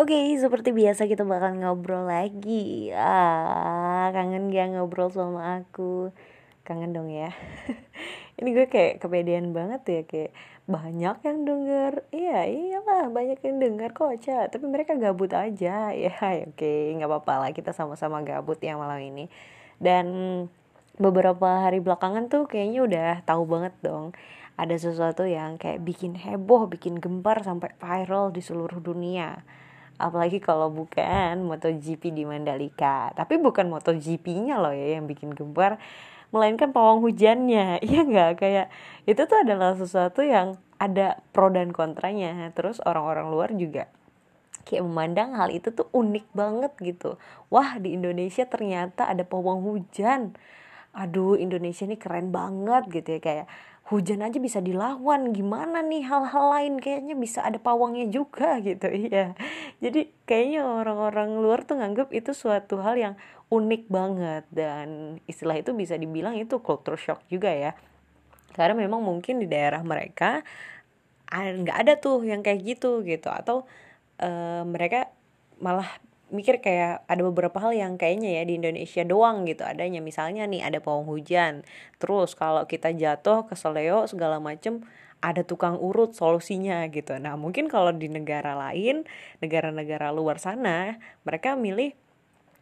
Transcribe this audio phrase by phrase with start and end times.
[0.00, 2.90] Oke, okay, seperti biasa kita bakal ngobrol lagi.
[2.90, 6.10] Ah, kangen gak ngobrol sama aku?
[6.66, 7.30] Kangen dong ya.
[8.40, 10.32] Ini gue kayak kepedean banget ya kayak
[10.66, 11.92] banyak yang denger.
[12.10, 14.50] Iya, iyalah banyak yang denger kok, Ca.
[14.50, 15.92] Tapi mereka gabut aja.
[16.00, 19.30] Ya, oke, okay, nggak apa-apa lah kita sama-sama gabut ya malam ini.
[19.78, 20.06] Dan
[21.00, 24.12] beberapa hari belakangan tuh kayaknya udah tahu banget dong
[24.60, 29.40] ada sesuatu yang kayak bikin heboh, bikin gempar sampai viral di seluruh dunia.
[29.96, 33.08] Apalagi kalau bukan MotoGP di Mandalika.
[33.16, 35.80] Tapi bukan MotoGP-nya loh ya yang bikin gempar
[36.28, 37.80] melainkan pawang hujannya.
[37.88, 38.32] Iya nggak?
[38.36, 38.66] Kayak
[39.08, 42.52] itu tuh adalah sesuatu yang ada pro dan kontranya.
[42.52, 43.88] Terus orang-orang luar juga
[44.68, 47.16] kayak memandang hal itu tuh unik banget gitu.
[47.48, 50.36] Wah di Indonesia ternyata ada pawang hujan
[50.90, 53.46] aduh Indonesia ini keren banget gitu ya kayak
[53.90, 56.74] hujan aja bisa dilawan gimana nih hal-hal lain?
[56.78, 59.34] Kayaknya bisa ada pawangnya juga gitu iya.
[59.82, 63.14] Jadi kayaknya orang-orang luar tuh nganggep itu suatu hal yang
[63.50, 67.74] unik banget dan istilah itu bisa dibilang itu culture shock juga ya.
[68.54, 70.46] Karena memang mungkin di daerah mereka
[71.30, 73.26] nggak ada tuh yang kayak gitu gitu.
[73.26, 73.66] Atau
[74.22, 75.10] uh, mereka
[75.58, 75.90] malah
[76.30, 79.62] mikir kayak ada beberapa hal yang kayaknya ya di Indonesia doang gitu.
[79.66, 81.62] Adanya misalnya nih ada pawang hujan.
[81.98, 84.82] Terus kalau kita jatuh ke seleo segala macem
[85.20, 87.20] ada tukang urut solusinya gitu.
[87.20, 89.04] Nah mungkin kalau di negara lain
[89.44, 90.96] negara-negara luar sana
[91.28, 91.92] mereka milih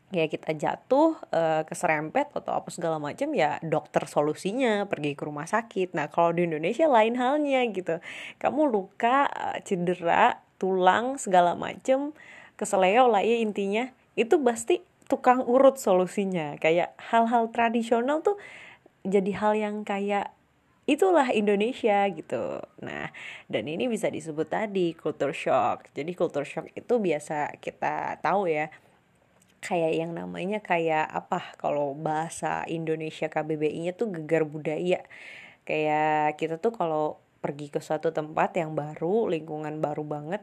[0.09, 5.47] ya kita jatuh uh, keserempet atau apa segala macam ya dokter solusinya pergi ke rumah
[5.47, 5.95] sakit.
[5.95, 8.01] Nah kalau di Indonesia lain halnya gitu.
[8.41, 12.11] Kamu luka eh, cedera tulang segala macem
[12.59, 16.59] keseleo lah ya intinya itu pasti tukang urut solusinya.
[16.59, 18.37] Kayak hal-hal tradisional tuh
[19.07, 20.35] jadi hal yang kayak
[20.91, 22.61] itulah Indonesia gitu.
[22.83, 23.15] Nah
[23.47, 25.87] dan ini bisa disebut tadi culture shock.
[25.95, 28.69] Jadi culture shock itu biasa kita tahu ya
[29.59, 35.07] kayak yang namanya kayak apa kalau bahasa Indonesia KBBI-nya tuh gegar budaya.
[35.63, 40.43] Kayak kita tuh kalau pergi ke suatu tempat yang baru lingkungan baru banget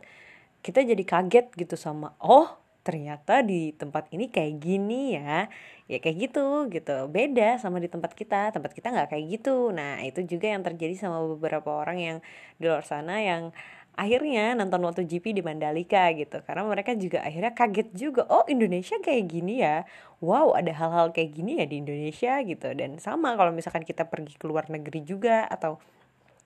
[0.65, 5.49] kita jadi kaget gitu sama oh ternyata di tempat ini kayak gini ya.
[5.89, 7.09] Ya kayak gitu gitu.
[7.09, 8.53] Beda sama di tempat kita.
[8.53, 9.73] Tempat kita nggak kayak gitu.
[9.73, 12.17] Nah itu juga yang terjadi sama beberapa orang yang
[12.61, 13.53] di luar sana yang
[13.97, 16.41] akhirnya nonton waktu GP di Mandalika gitu.
[16.45, 19.85] Karena mereka juga akhirnya kaget juga oh Indonesia kayak gini ya?
[20.21, 22.37] Wow ada hal-hal kayak gini ya di Indonesia?
[22.45, 22.69] gitu.
[22.77, 25.81] Dan sama kalau misalkan kita pergi ke luar negeri juga atau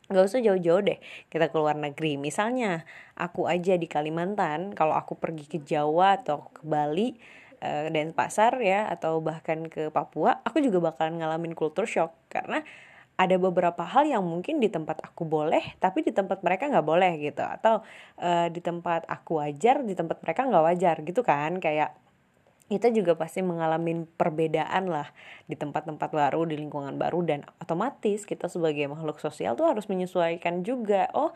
[0.10, 1.00] nggak usah jauh-jauh deh
[1.30, 2.18] kita ke luar negeri.
[2.18, 2.84] Misalnya
[3.14, 7.14] aku aja di Kalimantan kalau aku pergi ke Jawa atau ke Bali
[7.62, 12.12] uh, dan pasar ya atau bahkan ke Papua aku juga bakalan ngalamin culture shock.
[12.34, 12.66] Karena
[13.20, 17.12] ada beberapa hal yang mungkin di tempat aku boleh tapi di tempat mereka nggak boleh
[17.22, 17.46] gitu.
[17.46, 17.86] Atau
[18.18, 21.62] uh, di tempat aku wajar di tempat mereka nggak wajar gitu kan.
[21.62, 21.94] Kayak
[22.70, 25.10] kita juga pasti mengalami perbedaan lah
[25.50, 30.62] di tempat-tempat baru, di lingkungan baru dan otomatis kita sebagai makhluk sosial tuh harus menyesuaikan
[30.62, 31.10] juga.
[31.18, 31.34] Oh,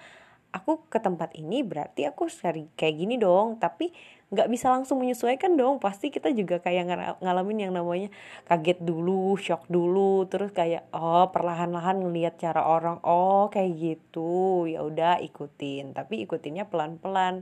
[0.54, 3.90] aku ke tempat ini berarti aku seri kayak gini dong, tapi
[4.30, 5.82] nggak bisa langsung menyesuaikan dong.
[5.82, 8.14] Pasti kita juga kayak ngalamin yang namanya
[8.46, 14.86] kaget dulu, shock dulu, terus kayak oh perlahan-lahan ngelihat cara orang, oh kayak gitu, ya
[14.86, 17.42] udah ikutin, tapi ikutinnya pelan-pelan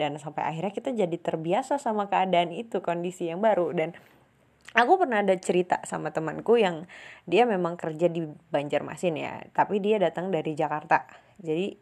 [0.00, 3.76] dan sampai akhirnya kita jadi terbiasa sama keadaan itu kondisi yang baru.
[3.76, 3.92] Dan
[4.72, 6.88] aku pernah ada cerita sama temanku yang
[7.28, 11.04] dia memang kerja di Banjarmasin ya tapi dia datang dari Jakarta.
[11.36, 11.76] Jadi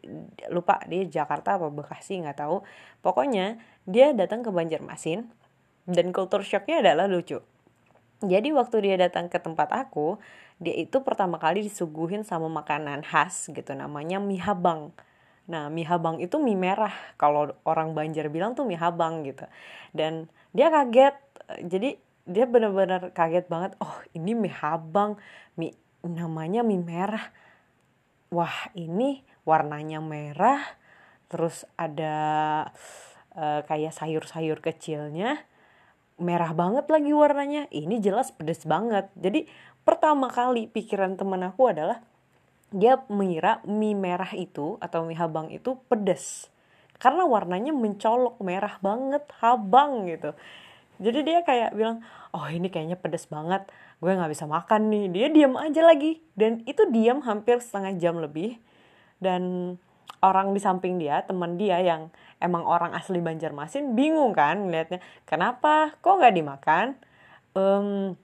[0.51, 2.67] lupa dia Jakarta apa Bekasi nggak tahu.
[2.99, 3.55] Pokoknya
[3.87, 5.31] dia datang ke Banjarmasin
[5.87, 7.39] dan kultur shocknya adalah lucu.
[8.19, 10.19] Jadi waktu dia datang ke tempat aku
[10.59, 14.91] dia itu pertama kali disuguhin sama makanan khas gitu namanya mie habang
[15.49, 16.93] Nah, mie habang itu mie merah.
[17.17, 19.49] Kalau orang Banjar bilang tuh mie habang gitu.
[19.91, 21.17] Dan dia kaget.
[21.65, 21.97] Jadi
[22.29, 23.73] dia benar-benar kaget banget.
[23.81, 25.17] Oh, ini mie habang.
[25.57, 25.73] Mie
[26.05, 27.33] namanya mie merah.
[28.29, 30.61] Wah, ini warnanya merah.
[31.33, 32.15] Terus ada
[33.33, 35.41] uh, kayak sayur-sayur kecilnya.
[36.21, 37.65] Merah banget lagi warnanya.
[37.73, 39.09] Ini jelas pedes banget.
[39.17, 39.49] Jadi
[39.81, 42.05] pertama kali pikiran temen aku adalah
[42.69, 46.49] dia mengira mie merah itu atau mie habang itu pedas
[46.99, 50.35] karena warnanya mencolok merah banget habang gitu.
[50.99, 52.03] Jadi dia kayak bilang
[52.35, 53.63] oh ini kayaknya pedas banget.
[54.03, 55.05] Gue nggak bisa makan nih.
[55.07, 56.19] Dia diam aja lagi.
[56.35, 58.59] Dan itu diam hampir setengah jam lebih.
[59.23, 59.75] Dan
[60.19, 62.11] orang di samping dia teman dia yang
[62.43, 65.95] emang orang asli Banjarmasin bingung kan liatnya kenapa?
[66.03, 66.87] Kok nggak dimakan?
[67.55, 68.19] Um,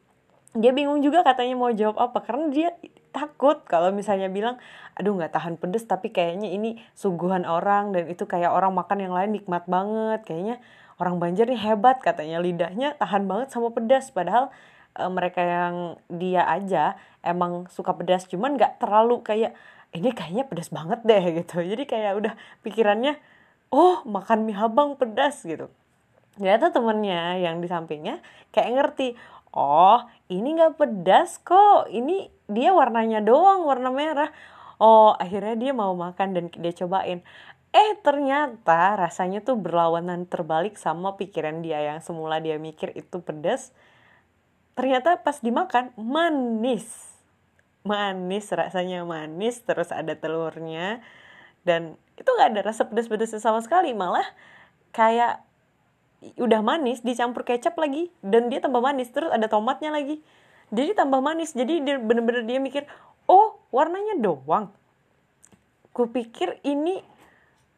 [0.51, 2.19] dia bingung juga katanya mau jawab apa.
[2.27, 2.75] Karena dia
[3.15, 4.59] takut kalau misalnya bilang
[4.99, 9.13] aduh nggak tahan pedes tapi kayaknya ini suguhan orang dan itu kayak orang makan yang
[9.15, 10.27] lain nikmat banget.
[10.27, 10.55] Kayaknya
[10.99, 12.43] orang Banjar nih hebat katanya.
[12.43, 14.51] Lidahnya tahan banget sama pedas padahal
[14.99, 15.75] e, mereka yang
[16.11, 19.55] dia aja emang suka pedas cuman nggak terlalu kayak
[19.95, 21.63] ini kayaknya pedas banget deh gitu.
[21.63, 22.33] Jadi kayak udah
[22.67, 23.15] pikirannya
[23.71, 25.71] oh makan mie habang pedas gitu.
[26.35, 28.19] Ternyata temennya yang di sampingnya
[28.51, 29.15] kayak ngerti
[29.55, 31.89] oh ini nggak pedas kok.
[31.89, 34.29] Ini dia warnanya doang warna merah.
[34.77, 37.23] Oh akhirnya dia mau makan dan dia cobain.
[37.75, 43.75] Eh ternyata rasanya tuh berlawanan terbalik sama pikiran dia yang semula dia mikir itu pedas.
[44.75, 46.87] Ternyata pas dimakan manis.
[47.83, 50.99] Manis rasanya manis terus ada telurnya.
[51.63, 53.91] Dan itu nggak ada rasa pedas-pedas sama sekali.
[53.91, 54.27] Malah
[54.95, 55.43] kayak
[56.39, 60.21] udah manis dicampur kecap lagi dan dia tambah manis terus ada tomatnya lagi.
[60.73, 62.89] Jadi tambah manis jadi dia bener-bener dia mikir
[63.29, 64.73] oh warnanya doang.
[65.93, 67.05] Kupikir ini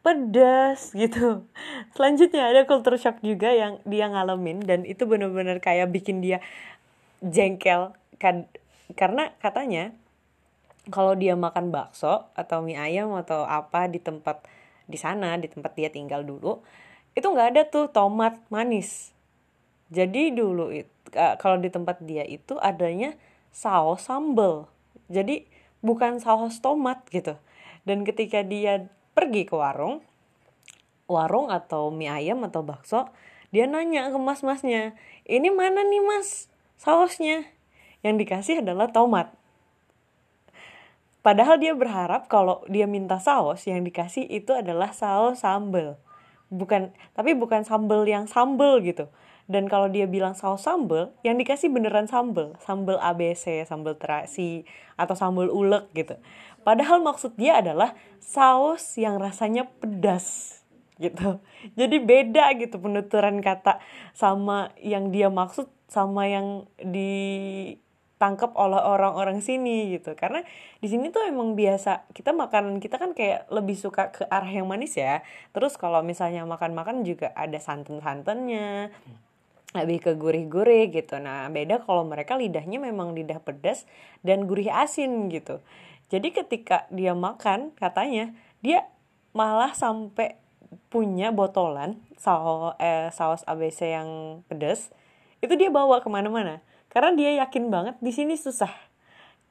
[0.06, 1.44] pedas gitu.
[1.96, 6.40] Selanjutnya ada culture shock juga yang dia ngalamin dan itu bener-bener kayak bikin dia
[7.20, 7.92] jengkel.
[8.16, 8.48] Kan
[8.96, 9.92] karena katanya
[10.88, 14.48] kalau dia makan bakso atau mie ayam atau apa di tempat
[14.88, 16.64] di sana di tempat dia tinggal dulu
[17.18, 19.10] itu nggak ada tuh tomat manis.
[19.90, 20.94] Jadi dulu itu
[21.42, 23.16] kalau di tempat dia itu adanya
[23.56, 24.68] saus sambal
[25.08, 25.48] jadi
[25.80, 27.40] bukan saus tomat gitu.
[27.88, 30.04] Dan ketika dia pergi ke warung
[31.08, 33.08] warung atau mie ayam atau bakso
[33.56, 34.92] dia nanya ke mas-masnya
[35.24, 37.48] ini mana nih mas sausnya?
[38.06, 39.34] Yang dikasih adalah tomat.
[41.25, 45.96] Padahal dia berharap kalau dia minta saus yang dikasih itu adalah saus sambal
[46.48, 49.08] bukan tapi bukan sambel yang sambel gitu.
[49.48, 52.60] Dan kalau dia bilang saus sambel yang dikasih beneran sambel.
[52.60, 54.68] Sambel ABC sambel terasi
[55.00, 56.20] atau sambel ulek gitu.
[56.68, 60.60] Padahal maksud dia adalah saus yang rasanya pedas
[61.00, 61.40] gitu.
[61.80, 63.80] Jadi beda gitu penuturan kata
[64.12, 67.80] sama yang dia maksud sama yang di
[68.18, 70.18] tangkap oleh orang-orang sini gitu.
[70.18, 70.42] Karena
[70.81, 74.66] di sini tuh emang biasa kita makanan kita kan kayak lebih suka ke arah yang
[74.66, 75.22] manis ya.
[75.54, 78.92] Terus kalau misalnya makan-makan juga ada santan-santannya
[79.78, 81.22] lebih ke gurih-gurih gitu.
[81.22, 83.86] Nah beda kalau mereka lidahnya memang lidah pedas
[84.25, 85.62] dan gurih asin gitu.
[86.10, 88.34] Jadi ketika dia makan katanya
[88.66, 88.90] dia
[89.36, 90.40] malah sampai
[90.90, 94.92] punya botolan saus eh, saus ABC yang pedas
[95.40, 98.72] itu dia bawa ke mana-mana karena dia yakin banget di sini susah.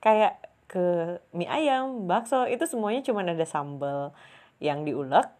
[0.01, 4.11] Kayak ke mie ayam bakso itu semuanya cuma ada sambal
[4.59, 5.31] yang diulek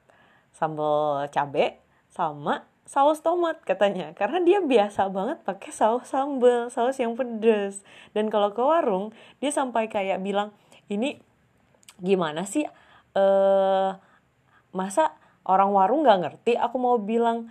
[0.55, 4.15] sambal cabe sama saus tomat katanya.
[4.15, 7.83] Karena dia biasa banget pakai saus sambal saus yang pedes.
[8.15, 9.11] Dan kalau ke warung
[9.43, 10.55] dia sampai kayak bilang
[10.87, 11.19] ini
[11.99, 12.65] gimana sih
[13.17, 13.91] eh
[14.71, 16.53] masa orang warung nggak ngerti?
[16.55, 17.51] Aku mau bilang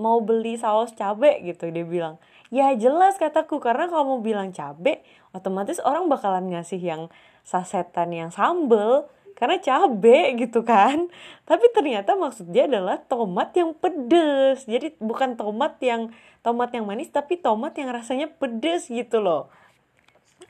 [0.00, 2.16] mau beli saus cabe gitu dia bilang
[2.50, 3.62] ya jelas kataku.
[3.62, 7.02] Karena kalau mau bilang cabe otomatis orang bakalan ngasih yang
[7.46, 9.08] sasetan yang sambel.
[9.38, 11.08] Karena cabe gitu kan.
[11.48, 14.68] Tapi ternyata maksud dia adalah tomat yang pedes.
[14.68, 16.12] Jadi bukan tomat yang
[16.44, 19.48] tomat yang manis tapi tomat yang rasanya pedes gitu loh.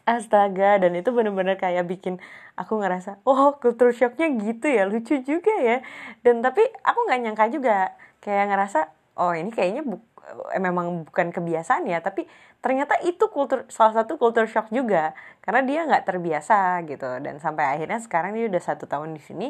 [0.09, 2.19] Astaga dan itu bener-bener kayak bikin
[2.59, 5.87] aku ngerasa oh culture shocknya gitu ya lucu juga ya.
[6.27, 8.91] Dan tapi aku nggak nyangka juga kayak ngerasa
[9.23, 10.03] oh ini kayaknya bu
[10.55, 12.27] eh, memang bukan kebiasaan ya tapi
[12.61, 15.17] ternyata itu kultur salah satu culture shock juga.
[15.41, 17.09] Karena dia nggak terbiasa gitu.
[17.25, 19.49] Dan sampai akhirnya sekarang dia udah satu tahun di sini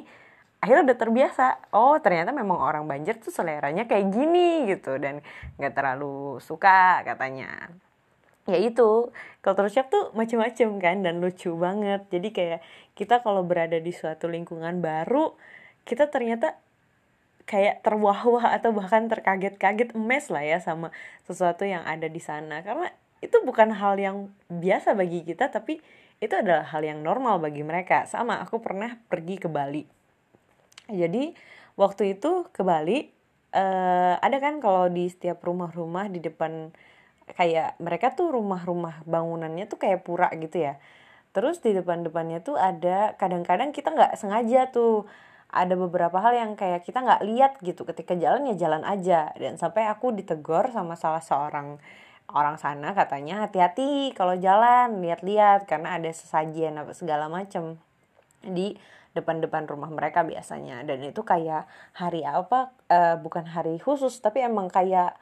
[0.60, 1.46] akhirnya udah terbiasa.
[1.74, 4.96] Oh ternyata memang orang Banjar tuh seleranya kayak gini gitu.
[4.96, 5.20] Dan
[5.58, 7.70] nggak terlalu suka katanya.
[8.48, 9.12] Ya itu
[9.44, 12.06] culture shock tuh macem-macem kan dan lucu banget.
[12.08, 12.60] Jadi kayak
[12.94, 15.34] kita kalau berada di suatu lingkungan baru
[15.84, 16.54] kita ternyata
[17.50, 20.94] kayak terwah-wah atau bahkan terkaget-kaget emes lah ya sama
[21.26, 22.62] sesuatu yang ada di sana.
[22.62, 22.86] Karena
[23.18, 25.82] itu bukan hal yang biasa bagi kita tapi
[26.22, 28.06] itu adalah hal yang normal bagi mereka.
[28.06, 29.82] Sama aku pernah pergi ke Bali.
[30.86, 31.34] Jadi
[31.74, 33.10] waktu itu ke Bali
[33.50, 36.70] uh, ada kan kalau di setiap rumah-rumah di depan
[37.34, 40.78] kayak mereka tuh rumah-rumah bangunannya tuh kayak pura gitu ya.
[41.34, 45.10] Terus di depan-depannya tuh ada kadang-kadang kita nggak sengaja tuh
[45.50, 47.82] ada beberapa hal yang kayak kita nggak lihat gitu.
[47.82, 49.34] Ketika jalan ya jalan aja.
[49.34, 51.82] Dan sampai aku ditegur sama salah seorang
[52.30, 57.82] orang sana katanya hati-hati kalau jalan lihat-lihat karena ada sesajian apa segala macam
[58.38, 58.78] di
[59.18, 60.86] depan-depan rumah mereka biasanya.
[60.86, 61.66] Dan itu kayak
[61.98, 65.18] hari apa uh, bukan hari khusus tapi emang kayak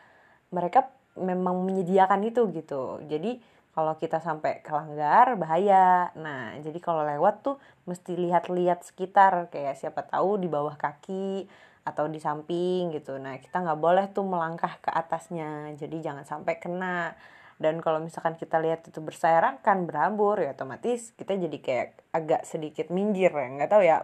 [0.53, 3.01] mereka memang menyediakan itu gitu.
[3.09, 3.41] Jadi
[3.79, 6.11] kalau kita sampai kelanggar bahaya.
[6.19, 9.55] Nah jadi kalau lewat tuh mesti lihat-lihat sekitar.
[9.55, 11.47] Kayak siapa tahu di bawah kaki
[11.87, 13.23] atau di samping gitu.
[13.23, 15.71] Nah kita nggak boleh tuh melangkah ke atasnya.
[15.79, 17.15] Jadi jangan sampai kena.
[17.55, 22.91] Dan kalau misalkan kita lihat itu berserakan berambur ya otomatis kita jadi kayak agak sedikit
[22.91, 23.31] minggir.
[23.31, 24.03] Ya nggak tahu ya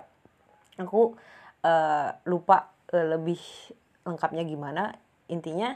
[0.79, 1.19] aku
[1.67, 3.43] uh, lupa uh, lebih
[4.07, 4.95] lengkapnya gimana.
[5.27, 5.75] Intinya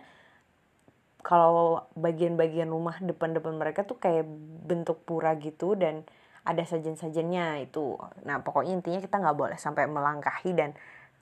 [1.22, 4.24] kalau bagian-bagian rumah depan-depan mereka tuh kayak
[4.64, 6.06] bentuk pura gitu dan
[6.46, 7.98] ada sajen-sajennya itu.
[8.24, 10.72] Nah pokoknya intinya kita nggak boleh sampai melangkahi dan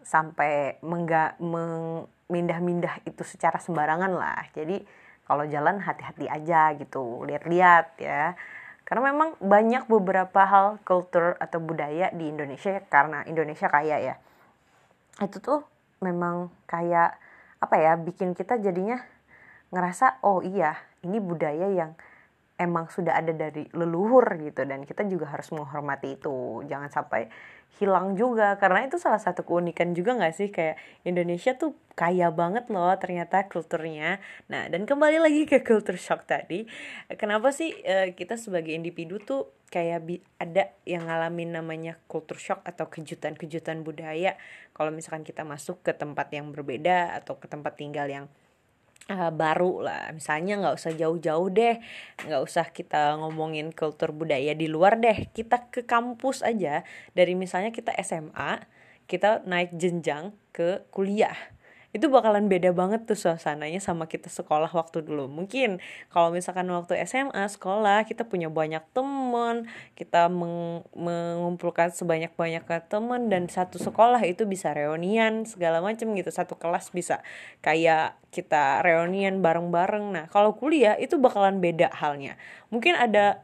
[0.06, 4.46] sampai mengga memindah-mindah itu secara sembarangan lah.
[4.54, 4.86] Jadi
[5.26, 8.38] kalau jalan hati-hati aja gitu lihat-lihat ya.
[8.86, 14.14] Karena memang banyak beberapa hal kultur atau budaya di Indonesia karena Indonesia kaya ya.
[15.18, 15.66] Itu tuh
[15.98, 17.18] memang kayak
[17.58, 19.02] apa ya bikin kita jadinya
[19.70, 21.92] ngerasa oh iya ini budaya yang
[22.56, 24.64] emang sudah ada dari leluhur gitu.
[24.64, 26.64] Dan kita juga harus menghormati itu.
[26.66, 27.28] Jangan sampai
[27.76, 28.56] hilang juga.
[28.56, 30.48] Karena itu salah satu keunikan juga nggak sih?
[30.48, 34.18] Kayak Indonesia tuh kaya banget loh ternyata kulturnya.
[34.48, 36.64] Nah dan kembali lagi ke culture shock tadi.
[37.20, 40.08] Kenapa sih uh, kita sebagai individu tuh kayak
[40.40, 44.40] ada yang ngalamin namanya culture shock atau kejutan-kejutan budaya?
[44.72, 48.26] Kalau misalkan kita masuk ke tempat yang berbeda atau ke tempat tinggal yang
[49.10, 50.04] uh, baru lah.
[50.14, 51.76] Misalnya nggak usah jauh-jauh deh.
[52.26, 55.30] Nggak usah kita ngomongin kultur budaya di luar deh.
[55.30, 56.82] Kita ke kampus aja.
[57.12, 58.62] Dari misalnya kita SMA
[59.06, 61.38] kita naik jenjang ke kuliah
[61.96, 65.32] itu bakalan beda banget tuh suasananya sama kita sekolah waktu dulu.
[65.32, 65.80] Mungkin
[66.12, 69.64] kalau misalkan waktu SMA sekolah kita punya banyak temen
[69.96, 76.28] kita meng mengumpulkan sebanyak banyaknya temen dan satu sekolah itu bisa reunian segala macam gitu.
[76.28, 77.24] Satu kelas bisa
[77.64, 80.12] kayak kita reunian bareng-bareng.
[80.12, 82.36] Nah kalau kuliah itu bakalan beda halnya.
[82.68, 83.40] Mungkin ada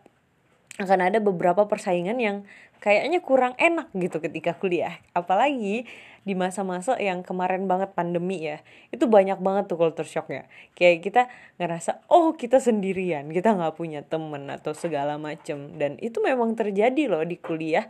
[0.76, 2.36] akan ada beberapa persaingan yang
[2.82, 4.98] kayaknya kurang enak gitu ketika kuliah.
[5.14, 5.86] Apalagi
[6.26, 8.58] di masa-masa yang kemarin banget pandemi ya.
[8.90, 10.50] Itu banyak banget tuh culture shocknya.
[10.74, 11.22] Kayak kita
[11.62, 15.78] ngerasa oh kita sendirian kita nggak punya temen atau segala macem.
[15.78, 17.86] Dan itu memang terjadi loh di kuliah.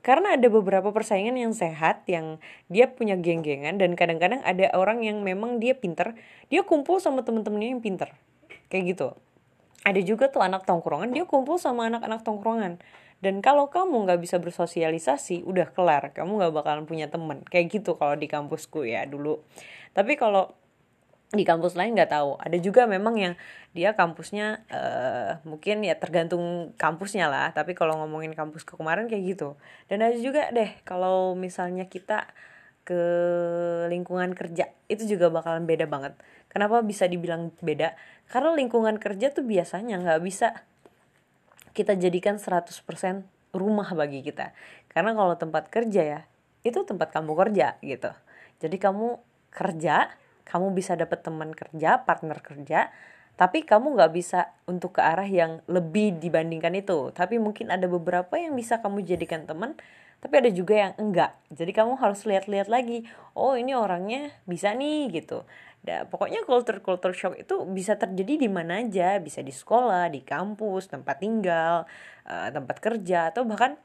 [0.00, 2.40] Karena ada beberapa persaingan yang sehat yang
[2.72, 6.16] dia punya geng-gengan dan kadang-kadang ada orang yang memang dia pinter
[6.48, 8.08] dia kumpul sama temen-temennya yang pinter.
[8.72, 9.08] Kayak gitu.
[9.84, 12.80] Ada juga tuh anak tongkrongan dia kumpul sama anak-anak tongkrongan
[13.20, 16.16] dan kalau kamu nggak bisa bersosialisasi udah kelar.
[16.16, 17.44] Kamu nggak bakalan punya temen.
[17.44, 19.44] Kayak gitu kalau di kampusku ya dulu.
[19.92, 20.56] Tapi kalau
[21.30, 22.40] di kampus lain nggak tahu.
[22.40, 23.34] Ada juga memang yang
[23.76, 27.52] dia kampusnya uh, mungkin ya tergantung kampusnya lah.
[27.52, 29.60] Tapi kalau ngomongin kampus ke kemarin kayak gitu.
[29.92, 32.24] Dan ada juga deh kalau misalnya kita
[32.88, 33.02] ke
[33.92, 36.16] lingkungan kerja itu juga bakalan beda banget.
[36.48, 37.92] Kenapa bisa dibilang beda?
[38.32, 40.64] Karena lingkungan kerja tuh biasanya nggak bisa
[41.72, 44.54] kita jadikan 100% rumah bagi kita.
[44.90, 46.20] Karena kalau tempat kerja ya,
[46.66, 48.10] itu tempat kamu kerja gitu.
[48.60, 49.18] Jadi kamu
[49.50, 50.12] kerja,
[50.46, 52.90] kamu bisa dapat teman kerja, partner kerja,
[53.40, 57.08] tapi kamu nggak bisa untuk ke arah yang lebih dibandingkan itu.
[57.16, 59.80] Tapi mungkin ada beberapa yang bisa kamu jadikan teman,
[60.20, 61.32] tapi ada juga yang enggak.
[61.48, 65.48] Jadi kamu harus lihat-lihat lagi, oh ini orangnya bisa nih gitu.
[65.80, 70.20] Da, pokoknya culture culture shock itu bisa terjadi di mana aja, bisa di sekolah, di
[70.20, 71.88] kampus, tempat tinggal,
[72.28, 73.80] uh, tempat kerja atau bahkan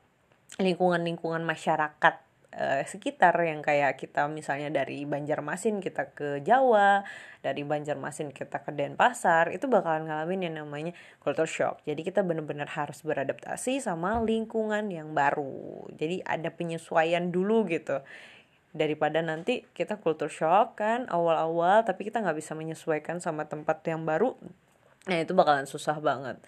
[0.59, 2.15] lingkungan-lingkungan masyarakat
[2.55, 7.07] uh, sekitar yang kayak kita misalnya dari Banjarmasin kita ke Jawa,
[7.39, 10.91] dari Banjarmasin kita ke Denpasar, itu bakalan ngalamin yang namanya
[11.23, 11.79] culture shock.
[11.87, 15.87] Jadi kita benar-benar harus beradaptasi sama lingkungan yang baru.
[15.95, 18.03] Jadi ada penyesuaian dulu gitu
[18.75, 24.03] daripada nanti kita culture shock kan awal-awal tapi kita nggak bisa menyesuaikan sama tempat yang
[24.03, 24.35] baru
[25.07, 26.41] nah itu bakalan susah banget.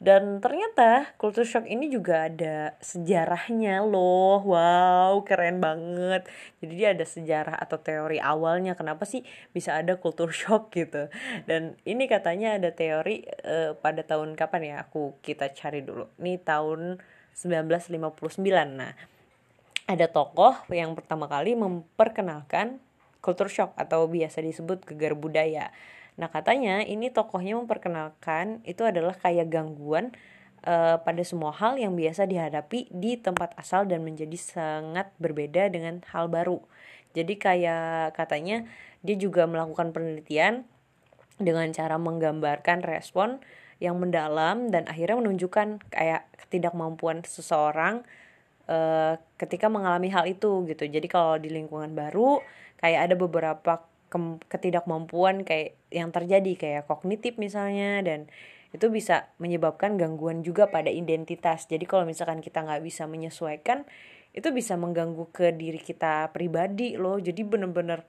[0.00, 4.40] Dan ternyata culture shock ini juga ada sejarahnya loh.
[4.40, 6.24] Wow keren banget.
[6.64, 9.20] Jadi dia ada sejarah atau teori awalnya kenapa sih
[9.52, 11.12] bisa ada culture shock gitu.
[11.44, 14.74] Dan ini katanya ada teori uh, pada tahun kapan ya?
[14.88, 16.08] Aku kita cari dulu.
[16.16, 16.96] Ini tahun
[17.36, 18.40] 1959
[18.72, 18.96] nah
[19.90, 22.78] ada tokoh yang pertama kali memperkenalkan
[23.18, 25.74] culture shock atau biasa disebut gegar budaya.
[26.14, 30.14] Nah katanya ini tokohnya memperkenalkan itu adalah kayak gangguan
[30.62, 36.06] uh, pada semua hal yang biasa dihadapi di tempat asal dan menjadi sangat berbeda dengan
[36.14, 36.62] hal baru.
[37.10, 38.62] Jadi kayak katanya
[39.02, 40.62] dia juga melakukan penelitian
[41.42, 43.42] dengan cara menggambarkan respon
[43.82, 48.06] yang mendalam dan akhirnya menunjukkan kayak ketidakmampuan seseorang
[48.70, 50.86] uh, ketika mengalami hal itu gitu.
[50.86, 52.38] Jadi kalau di lingkungan baru
[52.78, 53.72] kayak ada beberapa
[54.50, 58.26] ketidakmampuan kayak yang terjadi kayak kognitif misalnya dan
[58.70, 61.66] itu bisa menyebabkan gangguan juga pada identitas.
[61.66, 63.82] Jadi kalau misalkan kita nggak bisa menyesuaikan
[64.30, 67.18] itu bisa mengganggu ke diri kita pribadi loh.
[67.18, 68.06] Jadi bener-bener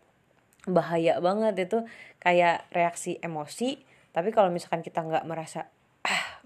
[0.70, 1.82] bahaya banget itu
[2.22, 3.82] kayak reaksi emosi.
[4.13, 5.65] Tapi kalau misalkan kita nggak merasa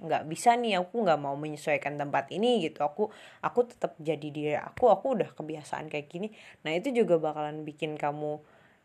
[0.01, 2.83] nggak bisa nih aku nggak mau menyesuaikan tempat ini gitu.
[2.83, 3.09] Aku
[3.39, 6.31] aku tetap jadi diri aku aku udah kebiasaan kayak gini.
[6.67, 8.39] Nah itu juga bakalan bikin kamu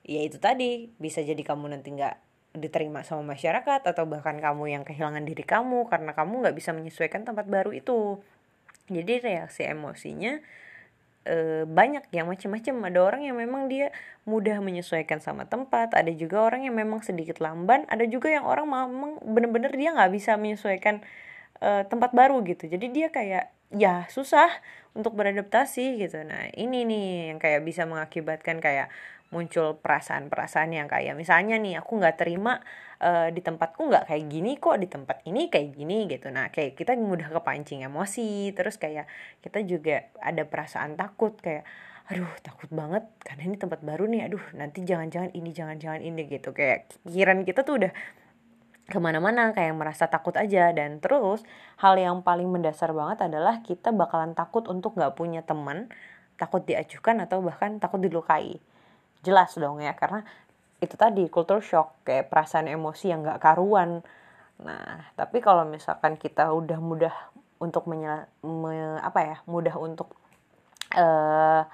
[0.06, 2.16] ya itu tadi bisa jadi kamu nanti nggak
[2.56, 7.22] diterima sama masyarakat atau bahkan kamu yang kehilangan diri kamu karena kamu nggak bisa menyesuaikan
[7.22, 8.18] tempat baru itu.
[8.90, 10.42] Jadi reaksi emosinya
[11.26, 12.74] e, banyak yang macam-macam.
[12.90, 13.92] Ada orang yang memang dia
[14.28, 18.68] mudah menyesuaikan sama tempat ada juga orang yang memang sedikit lamban ada juga yang orang
[18.68, 21.00] memang bener-bener dia nggak bisa menyesuaikan
[21.62, 22.68] e, tempat baru gitu.
[22.68, 24.50] Jadi dia kayak ya susah
[24.94, 26.22] untuk beradaptasi gitu.
[26.26, 28.90] Nah ini nih yang kayak bisa mengakibatkan kayak
[29.30, 32.58] muncul perasaan-perasaan yang kayak misalnya nih aku nggak terima
[32.98, 36.34] uh, di tempatku nggak kayak gini kok di tempat ini kayak gini gitu.
[36.34, 39.06] Nah kayak kita mudah kepancing emosi terus kayak
[39.38, 41.62] kita juga ada perasaan takut kayak
[42.10, 46.50] aduh takut banget karena ini tempat baru nih aduh nanti jangan-jangan ini jangan-jangan ini gitu.
[46.50, 47.92] Kayak pikiran kita tuh udah
[48.90, 50.74] ke mana-mana kayak merasa takut aja.
[50.74, 51.46] Dan terus
[51.78, 55.86] hal yang paling mendasar banget adalah kita bakalan takut untuk nggak punya teman
[56.40, 58.58] takut diajukan atau bahkan takut dilukai.
[59.22, 60.24] Jelas dong ya karena
[60.80, 64.00] itu tadi culture shock kayak perasaan emosi yang gak karuan.
[64.64, 67.12] Nah tapi kalau misalkan kita udah mudah
[67.60, 70.16] untuk menyel, me, apa ya mudah untuk
[70.96, 71.68] uh,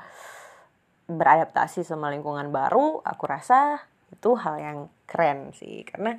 [1.06, 3.78] beradaptasi sama lingkungan baru aku rasa
[4.11, 5.87] itu hal yang keren sih.
[5.87, 6.18] Karena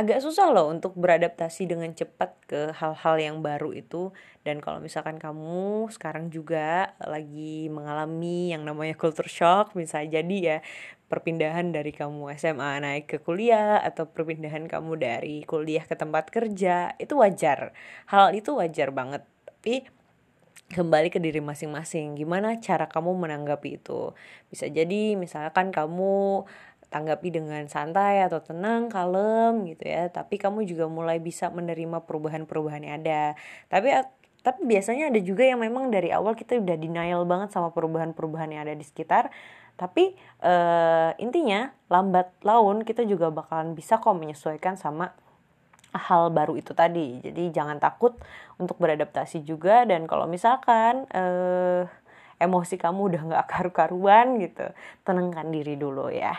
[0.00, 4.16] agak susah loh untuk beradaptasi dengan cepat ke hal-hal yang baru itu.
[4.40, 10.58] Dan kalau misalkan kamu sekarang juga lagi mengalami yang namanya culture shock misalnya jadi ya
[11.12, 16.96] perpindahan dari kamu SMA naik ke kuliah atau perpindahan kamu dari kuliah ke tempat kerja
[16.96, 17.76] itu wajar.
[18.08, 19.26] Hal itu wajar banget.
[19.44, 19.84] Tapi
[20.70, 24.14] kembali ke diri masing-masing gimana cara kamu menanggapi itu?
[24.48, 26.46] Bisa jadi misalkan kamu
[26.90, 30.10] tanggapi dengan santai atau tenang, kalem gitu ya.
[30.10, 33.38] Tapi kamu juga mulai bisa menerima perubahan-perubahan yang ada.
[33.70, 33.88] Tapi
[34.40, 38.62] tapi biasanya ada juga yang memang dari awal kita udah denial banget sama perubahan-perubahan yang
[38.66, 39.30] ada di sekitar.
[39.78, 40.12] Tapi
[40.44, 45.14] uh, intinya lambat laun kita juga bakalan bisa kok menyesuaikan sama
[45.94, 47.20] hal baru itu tadi.
[47.22, 48.16] Jadi jangan takut
[48.60, 51.84] untuk beradaptasi juga dan kalau misalkan uh,
[52.40, 54.72] emosi kamu udah nggak karu-karuan gitu,
[55.04, 56.32] tenangkan diri dulu ya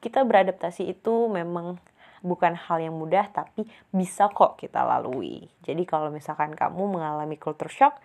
[0.00, 1.76] kita beradaptasi itu memang
[2.24, 5.46] bukan hal yang mudah tapi bisa kok kita lalui.
[5.62, 8.00] Jadi kalau misalkan kamu mengalami culture shock,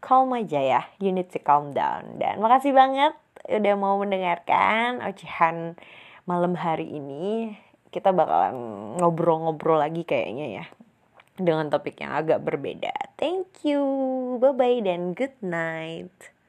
[0.00, 0.82] calm aja ya.
[1.02, 2.16] You need to calm down.
[2.16, 3.12] Dan makasih banget
[3.46, 5.76] udah mau mendengarkan ocehan
[6.24, 7.54] malam hari ini.
[7.90, 8.54] Kita bakalan
[9.02, 10.64] ngobrol-ngobrol lagi kayaknya ya.
[11.40, 12.92] Dengan topik yang agak berbeda.
[13.16, 13.82] Thank you.
[14.38, 16.39] Bye-bye dan good night.